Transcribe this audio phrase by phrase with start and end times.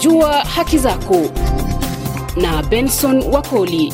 [0.00, 1.20] Jua haki zako
[2.36, 3.92] na Benson Wakoli.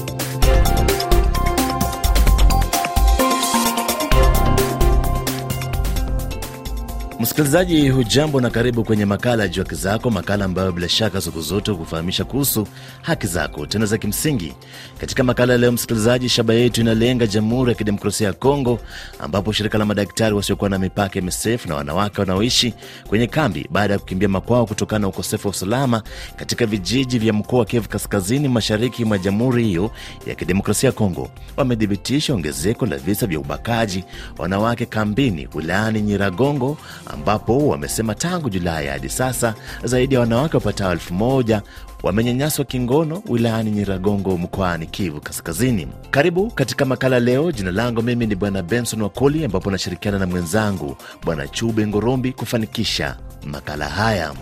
[7.20, 11.40] Msikilizaji hujambo na karibu kwenye makala ya Juu Haki Zako, makala ambayo bila shaka siku
[11.40, 12.66] zote hukufahamisha kuhusu
[13.02, 14.54] haki zako tena za kimsingi.
[14.98, 18.78] Katika makala ya leo, msikilizaji, shaba yetu inalenga Jamhuri ya Kidemokrasia ya Kongo,
[19.18, 22.74] ambapo shirika la madaktari wasiokuwa na mipaka MSF na wanawake wanaoishi
[23.08, 26.02] kwenye kambi baada ya kukimbia makwao kutokana na ukosefu wa usalama
[26.36, 29.90] katika vijiji vya mkoa wa Kivu Kaskazini, mashariki mwa Jamhuri hiyo
[30.26, 34.04] ya Kidemokrasia ya Kongo wamethibitisha ongezeko la visa vya ubakaji
[34.38, 39.54] wanawake kambini wilayani Nyiragongo ambapo wamesema tangu Julai hadi sasa
[39.84, 41.62] zaidi ya wanawake wapatao elfu moja
[42.02, 45.88] wamenyanyaswa kingono wilayani Nyiragongo mkoani Kivu Kaskazini.
[46.10, 47.52] Karibu katika makala leo.
[47.52, 53.16] Jina langu mimi ni Bwana Benson Wakoli, ambapo nashirikiana na mwenzangu Bwana Chube Ngorombi kufanikisha
[53.46, 54.32] makala haya.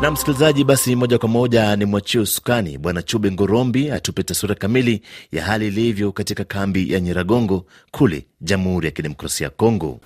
[0.00, 5.02] Na msikilizaji, basi moja kwa moja ni mwachie usukani Bwana Chube Ngorombi atupe taswira kamili
[5.32, 10.00] ya hali ilivyo katika kambi ya Nyiragongo kule Jamhuri ya Kidemokrasia ya Kongo.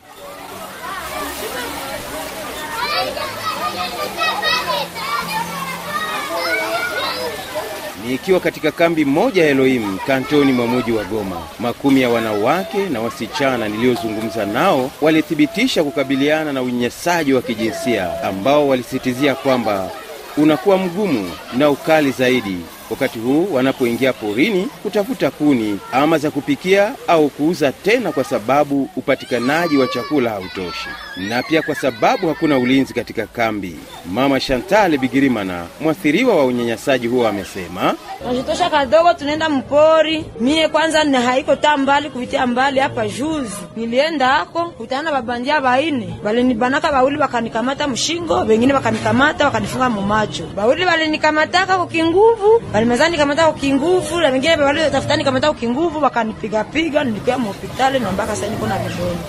[8.06, 11.36] Ni ikiwa katika kambi moja ya Elohim kantoni mwa muji wa Goma.
[11.60, 19.34] Makumi ya wanawake na wasichana niliyozungumza nao walithibitisha kukabiliana na unyanyasaji wa kijinsia ambao walisitizia
[19.34, 19.91] kwamba
[20.36, 22.56] unakuwa mgumu na ukali zaidi
[22.91, 29.77] wakati huu wanapoingia porini kutafuta kuni ama za kupikia au kuuza tena, kwa sababu upatikanaji
[29.77, 33.77] wa chakula hautoshi na pia kwa sababu hakuna ulinzi katika kambi.
[34.12, 37.95] Mama Shantale Bigirimana, mwathiriwa wa unyanyasaji huo, amesema
[38.27, 40.25] najitosha kadogo, tunaenda mpori.
[40.41, 46.15] Mie kwanza ni haiko ta mbali kuvitia mbali hapa juzi, nilienda hako kutana babandia baine
[46.25, 50.44] balinibanaka bawili, bakanikamata mshingo, bengine bakanikamata bakanifunga mumacho.
[50.56, 57.37] Bawili balinikamataka kukinguvu balimezani kamata ukinguvu na wengine wale tafutani kamata ukinguvu wakanipiga piga, nilikuwa
[57.37, 59.25] hospitali na mpaka sasa niko na vidonda.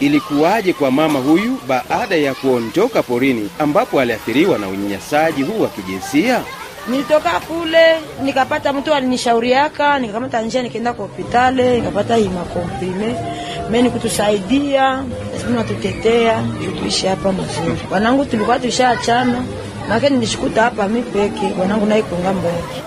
[0.00, 6.40] Ilikuwaje kwa mama huyu baada ya kuondoka porini ambapo aliathiriwa na unyanyasaji huu wa kijinsia?
[6.88, 13.14] Nilitoka kule nikapata mtu alinishauriaka, nikakamata njia nikaenda kwa hospitali nikapata hii makomprime
[13.70, 16.42] mimi kutusaidia, lazima natutetea
[16.80, 17.78] tuishi hapa mzuri.
[17.90, 19.42] Wanangu tulikuwa tushaachana
[19.88, 22.82] make nishikuta hapa mi peke wanangu naikonga yake.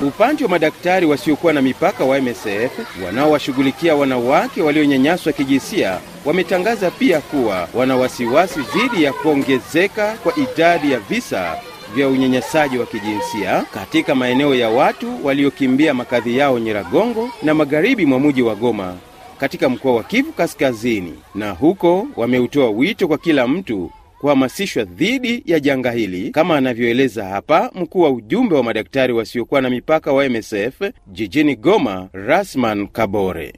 [0.00, 2.70] Upande wa madaktari wasiokuwa na mipaka wa MSF
[3.06, 10.98] wanaowashughulikia wanawake walionyanyaswa kijinsia wametangaza pia kuwa wana wasiwasi dhidi ya kuongezeka kwa idadi ya
[10.98, 11.56] visa
[11.94, 18.18] vya unyanyasaji wa kijinsia katika maeneo ya watu waliokimbia makazi yao Nyiragongo na magharibi mwa
[18.18, 18.94] muji wa Goma
[19.38, 25.60] katika mkoa wa Kivu Kaskazini, na huko wameutoa wito kwa kila mtu kuhamasishwa dhidi ya
[25.60, 30.80] janga hili, kama anavyoeleza hapa mkuu wa ujumbe wa madaktari wasiokuwa na mipaka wa MSF
[31.06, 33.52] jijini Goma, Rasman Kabore.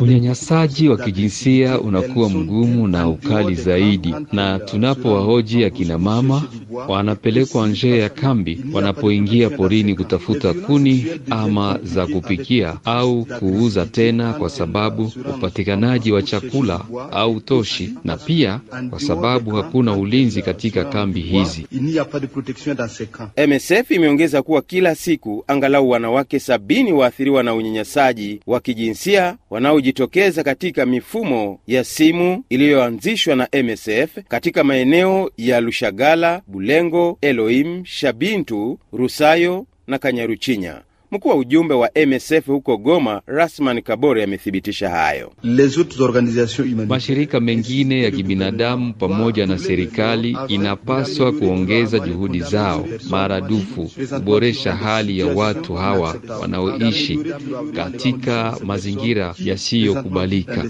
[0.00, 6.42] Unyanyasaji wa kijinsia unakuwa mgumu na ukali zaidi, na tunapowahoji akina mama
[6.88, 8.60] wanapelekwa nje ya kambi.
[8.72, 16.80] wanapoingia porini kutafuta kuni ama za kupikia au kuuza tena, kwa sababu upatikanaji wa chakula
[17.10, 21.66] hautoshi, na pia kwa sababu hakuna ulinzi katika kambi hizi.
[23.48, 27.83] MSF imeongeza kuwa kila siku angalau wanawake sabini waathiriwa na unyanyasaji
[28.46, 37.18] wa kijinsia wanaojitokeza katika mifumo ya simu iliyoanzishwa na MSF katika maeneo ya Lushagala, Bulengo,
[37.20, 40.80] Elohim, Shabintu, Rusayo na Kanyaruchinya.
[41.14, 45.32] Mkuu wa ujumbe wa MSF huko Goma, Rasman Kabore, amethibitisha hayo.
[46.88, 55.26] Mashirika mengine ya kibinadamu pamoja na serikali inapaswa kuongeza juhudi zao maradufu kuboresha hali ya
[55.26, 57.18] watu hawa wanaoishi
[57.76, 60.64] katika mazingira yasiyokubalika.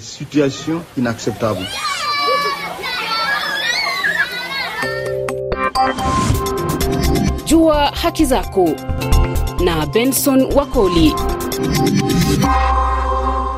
[7.46, 8.70] Jua haki zako
[9.61, 11.15] na Benson Wakoli.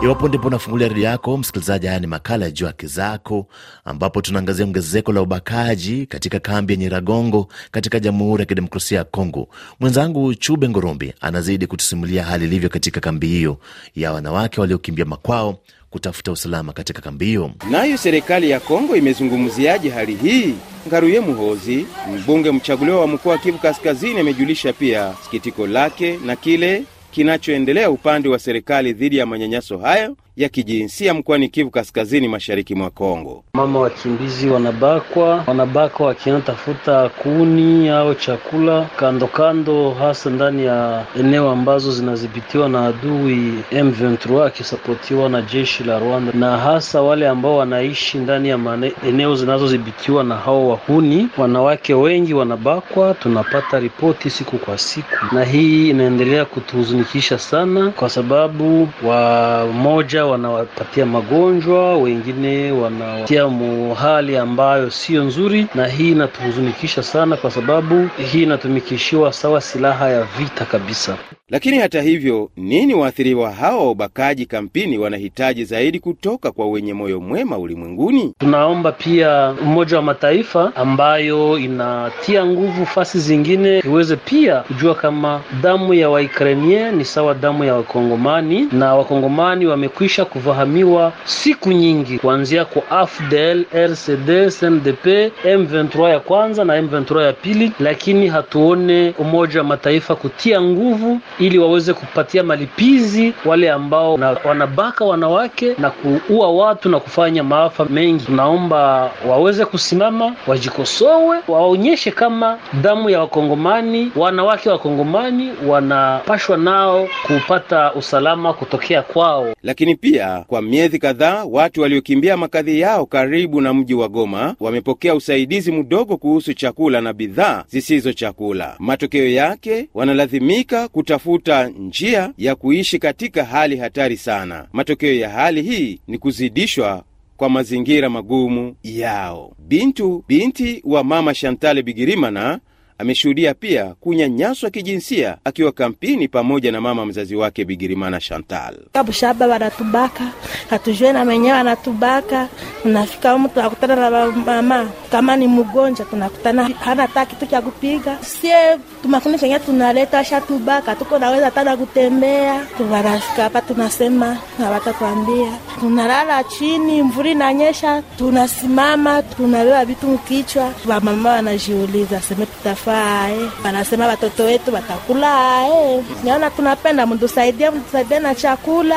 [0.03, 3.47] Iwapo ndipo unafungulia redio yako msikilizaji, haya ni makala ya Jua Haki Zako,
[3.85, 9.49] ambapo tunaangazia ongezeko la ubakaji katika kambi ya Nyiragongo katika Jamhuri ya Kidemokrasia ya Kongo.
[9.81, 13.59] Mwenzangu Chube Ngorombi anazidi kutusimulia hali ilivyo katika kambi hiyo
[13.95, 15.59] ya wanawake waliokimbia makwao
[15.97, 17.51] kutafuta usalama katika kambi hiyo.
[17.71, 20.55] Nayo serikali ya Kongo imezungumziaje hali hii?
[20.89, 21.87] Ngaruye Muhozi,
[22.19, 28.29] mbunge mchaguliwa wa mkoa wa Kivu Kaskazini, amejulisha pia sikitiko lake na kile kinachoendelea upande
[28.29, 33.44] wa serikali dhidi ya manyanyaso hayo ya kijinsia mkoani Kivu Kaskazini, mashariki mwa Kongo.
[33.55, 41.50] Mama wakimbizi wanabakwa, wanabakwa wakienda tafuta kuni au chakula kando kando, hasa ndani ya eneo
[41.50, 48.19] ambazo zinadhibitiwa na adui M23 akisapotiwa na jeshi la Rwanda, na hasa wale ambao wanaishi
[48.19, 51.29] ndani ya mane, eneo zinazodhibitiwa na hao wahuni.
[51.38, 58.88] Wanawake wengi wanabakwa, tunapata ripoti siku kwa siku, na hii inaendelea kutuhuzunikisha sana, kwa sababu
[59.05, 68.08] wamoja wanawapatia magonjwa, wengine wanawatia muhali ambayo sio nzuri, na hii inatuhuzunikisha sana, kwa sababu
[68.32, 71.17] hii inatumikishiwa sawa silaha ya vita kabisa.
[71.50, 77.20] Lakini hata hivyo, nini waathiriwa hawa wa ubakaji kampini wanahitaji zaidi kutoka kwa wenye moyo
[77.20, 78.34] mwema ulimwenguni?
[78.38, 85.94] Tunaomba pia Umoja wa Mataifa ambayo inatia nguvu fasi zingine iweze pia kujua kama damu
[85.94, 92.91] ya Waikrenie ni sawa damu ya Wakongomani, na Wakongomani wamekwisha kuvahamiwa siku nyingi, kuanzia kwa
[93.01, 95.07] AFDL, RCD, SNDP,
[95.45, 101.59] M23 ya kwanza na M23 ya pili, lakini hatuone Umoja wa Mataifa kutia nguvu ili
[101.59, 108.25] waweze kupatia malipizi wale ambao na, wanabaka wanawake na kuua watu na kufanya maafa mengi.
[108.25, 118.53] Tunaomba waweze kusimama, wajikosowe, waonyeshe kama damu ya Wakongomani, wanawake Wakongomani wanapashwa nao kupata usalama
[118.53, 119.55] kutokea kwao.
[119.62, 125.14] Lakini pia kwa miezi kadhaa watu waliokimbia makazi yao karibu na mji wa Goma wamepokea
[125.14, 128.76] usaidizi mdogo kuhusu chakula na bidhaa zisizo chakula.
[128.79, 134.67] Matokeo yake wanalazimika kutafuta njia ya kuishi katika hali hatari sana.
[134.73, 137.05] Matokeo ya hali hii ni kuzidishwa
[137.37, 139.52] kwa mazingira magumu yao.
[139.69, 142.61] Bintu binti wa mama Shantale Bigirimana
[142.99, 148.77] ameshuhudia pia kunyanyaswa kijinsia akiwa kampini pamoja na mama mzazi wake Bigirimana Chantal.
[148.93, 150.25] Kabushaba wanatubaka,
[150.71, 152.49] hatujue na menyewe wanatubaka.
[152.85, 158.19] unafika mtu akutana na mama, kama ni mgonjwa tunakutana hana hata kitu cha kupiga.
[158.23, 162.61] Sie tumakuni chenye tunaleta shatubaka tuko naweza hata kutembea.
[162.77, 170.73] Tunafika hapa tunasema na watatuambia, tunalala chini, mvuri nanyesha, tunasimama, tunabeba vitu mkichwa.
[170.89, 176.03] Wamama wanajiuliza seme tutafaa ae, wanasema watoto wetu watakula ae.
[176.25, 178.97] Naona tunapenda mtusaidie, mtusaidie na chakula,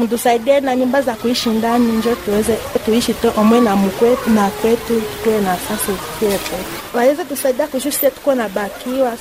[0.00, 5.02] mtusaidie na nyumba za kuishi ndani, njo tuweze tuishi to omwe na mkwetu na kwetu
[5.24, 6.50] tuwe na sasa kwetu
[6.94, 9.12] waweze tusaidia kushusie tuko na bakiwa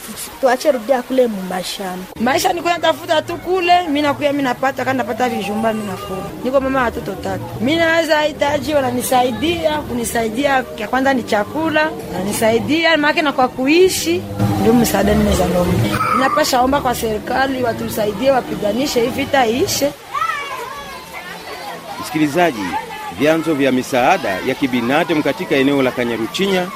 [0.41, 2.05] tuache rudia kule mumashamba.
[2.19, 6.23] Maisha niko natafuta tu kule, mimi nakuya mimi napata kana napata vijumba mimi nakula.
[6.43, 7.43] Niko mama watoto tatu.
[7.61, 14.21] Mimi naweza hitaji wananisaidia, kunisaidia ya kwanza ni chakula, nanisaidia maana na kwa kuishi
[14.61, 15.57] ndio msaada nimezalomba.
[15.89, 16.13] lomba.
[16.15, 19.91] Ninapasha omba kwa serikali watusaidie, wapiganishe hii vita ishe.
[22.01, 22.65] Msikilizaji,
[23.19, 26.67] vyanzo vya misaada ya kibinadamu katika eneo la Kanyaruchinya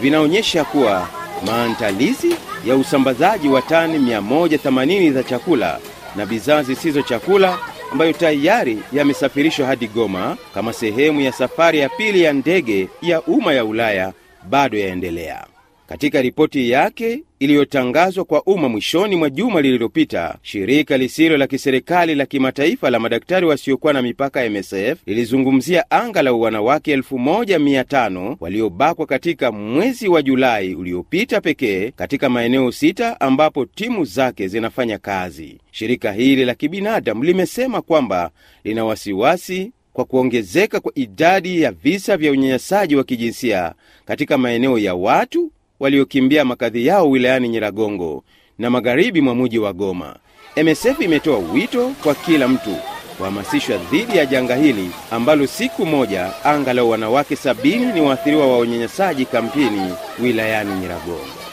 [0.00, 1.08] vinaonyesha kuwa
[1.46, 2.36] maandalizi
[2.66, 5.78] ya usambazaji wa tani 180 za chakula
[6.16, 7.58] na bidhaa zisizo chakula
[7.92, 13.52] ambayo tayari yamesafirishwa hadi Goma kama sehemu ya safari ya pili ya ndege ya umma
[13.54, 14.12] ya Ulaya
[14.50, 15.51] bado yaendelea.
[15.92, 22.26] Katika ripoti yake iliyotangazwa kwa umma mwishoni mwa juma lililopita, shirika lisilo la kiserikali la
[22.26, 30.22] kimataifa la madaktari wasiokuwa na mipaka MSF lilizungumzia angalau wanawake 1500 waliobakwa katika mwezi wa
[30.22, 35.58] Julai uliopita pekee katika maeneo sita ambapo timu zake zinafanya kazi.
[35.70, 38.30] Shirika hili la kibinadamu limesema kwamba
[38.64, 43.72] lina wasiwasi kwa kuongezeka kwa idadi ya visa vya unyanyasaji wa kijinsia
[44.04, 45.50] katika maeneo ya watu
[45.82, 48.24] waliokimbia makadhi yao wilayani Nyiragongo
[48.58, 50.16] na magharibi mwa muji wa Goma.
[50.64, 52.76] MSF imetoa wito kwa kila mtu
[53.18, 59.24] kuhamasishwa dhidi ya janga hili ambalo siku moja angalau wanawake sabini ni waathiriwa wa unyanyasaji
[59.24, 61.51] kampini wilayani Nyiragongo.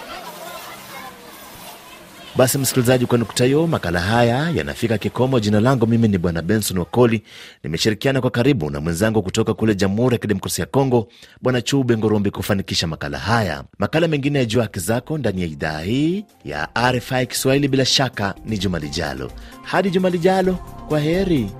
[2.39, 5.39] Basi msikilizaji, kwa nukta hiyo makala haya yanafika kikomo.
[5.39, 7.23] Jina langu mimi ni Bwana Benson Wakoli,
[7.63, 11.07] nimeshirikiana kwa karibu na mwenzangu kutoka kule Jamhuri ya Kidemokrasia ya Kongo,
[11.41, 13.63] Bwana Chube Ngorombi, kufanikisha makala haya.
[13.79, 18.35] Makala mengine ya Jua Haki Zako ndani ya idhaa hii ya RFI Kiswahili bila shaka
[18.45, 19.31] ni juma lijalo.
[19.63, 20.53] Hadi juma lijalo,
[20.87, 21.51] kwa heri.